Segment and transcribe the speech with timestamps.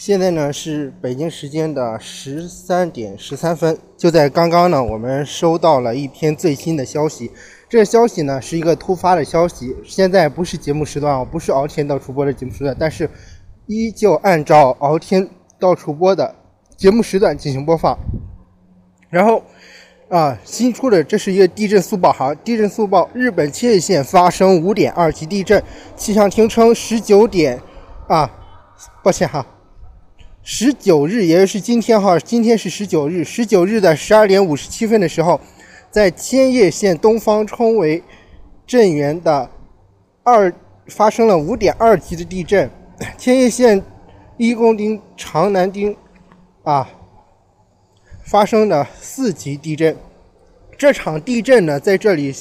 [0.00, 7.30] 现在呢是北京时间的十三点十三分，就在刚刚呢，我们收到了一篇最新的消息。
[7.68, 13.10] 这消息呢是一个突发的消息，现在不是节目时段啊，不是敖天到主播的节目时段，但是
[13.66, 15.28] 依旧按照敖天
[15.58, 16.34] 到主播的
[16.78, 17.98] 节目时段进行播放。
[19.10, 19.42] 然后
[20.08, 25.62] 啊，新出的这是一个地震速报哈，地震速报：日本千叶县发生五点二级地震，
[25.94, 27.60] 气象厅称十九点
[28.08, 28.30] 啊，
[29.04, 29.44] 抱歉哈。
[30.42, 33.22] 十九日，也就是今天哈，今天是十九日。
[33.22, 35.38] 十九日的十二点五十七分的时候，
[35.90, 38.02] 在千叶县东方冲为
[38.66, 39.50] 震源的
[40.22, 40.52] 二
[40.86, 42.70] 发生了五点二级的地震。
[43.18, 43.82] 千叶县
[44.38, 45.94] 一宫町长南町
[46.62, 46.88] 啊
[48.24, 49.94] 发生了四级地震。
[50.76, 52.34] 这场地震呢，在这里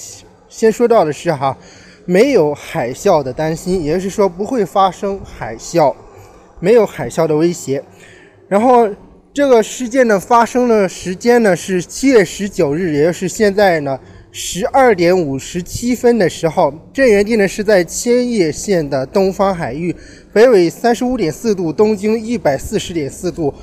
[0.48, 1.58] 先说到的是哈，
[2.06, 5.94] 没有海啸的担心，也就是说不会发生海啸。
[6.60, 7.84] 没有海啸的威胁，
[8.48, 8.90] 然后
[9.34, 13.98] 这个事件的发生的时间呢是七月十九日，也就是现在呢
[14.32, 19.96] 十二点五十七分的时候，震源地呢是在千叶县的东方海域，
[20.34, 23.54] 北纬三十五点四度，东经一百四十点四度，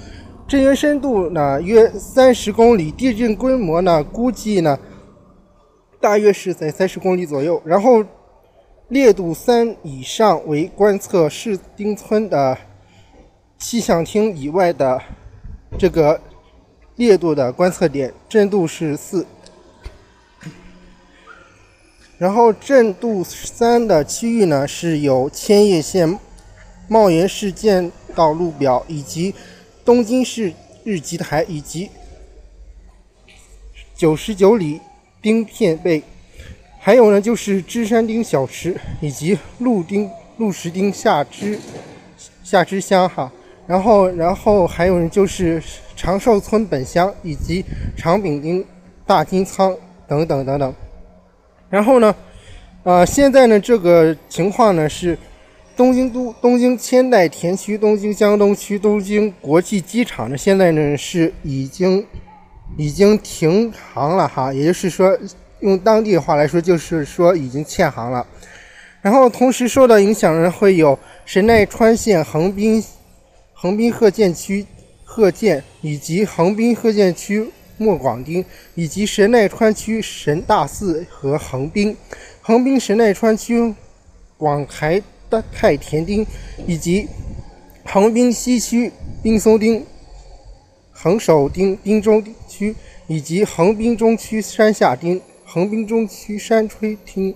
[0.48, 4.78] 震源深度呢约三十公里，地震规模呢估计呢
[6.00, 8.02] 大约是在三十公里左右，然后
[8.88, 12.56] 烈度三以上为观测市町村的。
[13.58, 15.02] 气象厅以外的
[15.78, 16.20] 这个
[16.96, 19.26] 烈度的观测点，震度是四。
[22.18, 26.18] 然后震度三的区域呢，是有千叶县
[26.88, 29.34] 茂原市建道路表，以及
[29.84, 30.52] 东京市
[30.84, 31.90] 日吉台，以及
[33.94, 34.80] 九十九里
[35.20, 36.02] 丁片背，
[36.78, 41.58] 还有呢就是芝山町小池，以及鹿丁鹿石町下支
[42.42, 43.30] 下支乡哈。
[43.66, 45.60] 然后，然后还有就是
[45.96, 47.64] 长寿村本乡以及
[47.96, 48.64] 长柄町
[49.04, 50.72] 大金仓等等等等。
[51.68, 52.14] 然后呢，
[52.84, 55.18] 呃，现在呢这个情况呢是
[55.76, 62.06] 东京都东京千代田区、东京江东区、东京国际机场呢，现在呢是已经
[62.76, 65.18] 已经停航了哈，也就是说
[65.58, 68.24] 用当地的话来说，就是说已经欠航了。
[69.02, 72.80] 然后同时受到影响呢会有神奈川县横滨。
[73.58, 74.66] 横滨鹤见区
[75.02, 78.44] 鹤见以及横滨鹤见区莫广町，
[78.74, 81.96] 以及神奈川区神大寺和横滨，
[82.42, 83.74] 横滨神奈川区
[84.36, 86.26] 广台的太田町，
[86.66, 87.08] 以及
[87.82, 89.86] 横滨西区滨松町、
[90.90, 97.34] 横手町滨中区，以及横滨中区山下町、横滨中区山吹町，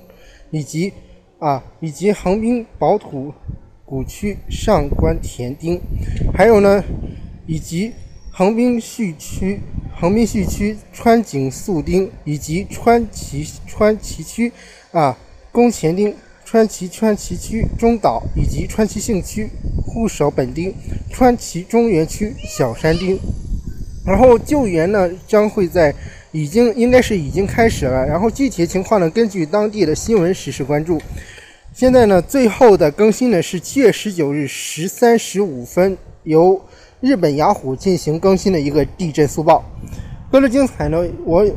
[0.51, 0.93] 以及
[1.39, 3.33] 啊，以及横滨宝土。
[3.91, 5.81] 古区上官田町，
[6.33, 6.85] 还有呢，
[7.45, 7.93] 以及
[8.31, 9.59] 横滨旭区、
[10.01, 14.53] 横滨旭区川井宿町，以及川崎川崎区
[14.93, 15.19] 啊
[15.51, 16.15] 宫前町、
[16.45, 19.51] 川崎川崎区中岛，以及川崎幸区
[19.85, 20.73] 护守本町、
[21.11, 23.19] 川崎中原区小山町。
[24.07, 25.93] 然后救援呢将会在
[26.31, 31.03] 已经应该是已经开始了，然后具体情况呢根据当地的新闻实时关注。
[31.73, 36.61] 现在呢，最后的更新呢是七月十九日十三时五分，由
[37.01, 39.65] 日本雅虎进行更新的一个地震速报。
[40.33, 41.49] 为了精彩呢，我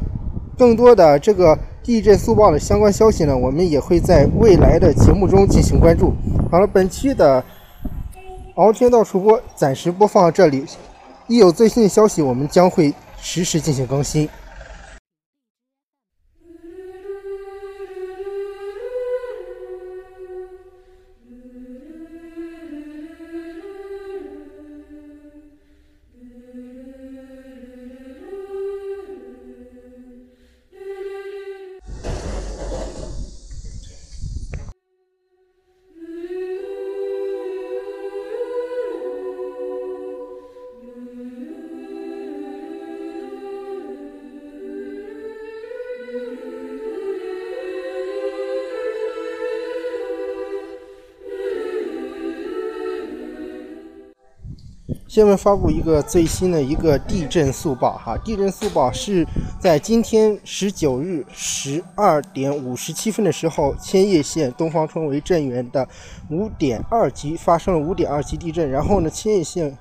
[0.56, 6.13] 更多的这个地震速报的相关消息呢，我们也会在未来的节目中进行关注。
[6.51, 7.44] 好了，本期的
[8.53, 10.63] 敖天道主播暂时播放到这里，
[11.28, 14.30] 一有最新的消息，我们将会实时进行更新。
[55.13, 59.24] 下面发布一个最新的一个地震速报哈，地震速报是
[59.60, 65.88] 在今天十九日十二点五十七分的时候，千叶县东方村为震源的
[66.31, 69.77] 五点二级发生了五点二级地震，然后呢，千叶县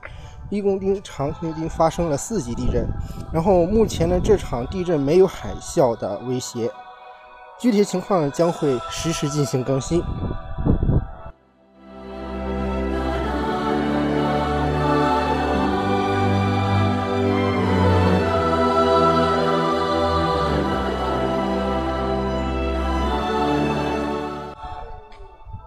[0.51, 2.87] 一宫町、长田町发生了四级地震，
[3.33, 6.71] 然后目前呢，这场地震没有海啸的威胁，
[7.59, 10.03] 具体情况呢将会实时进行更新。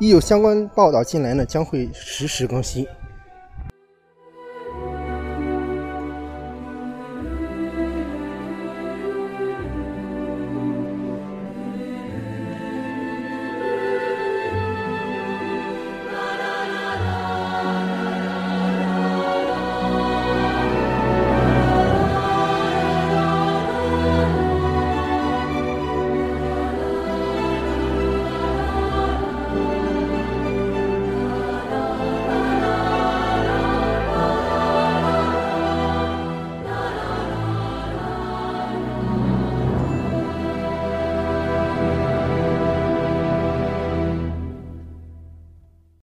[0.06, 2.86] 一有相关报道进来呢，将会实时更新。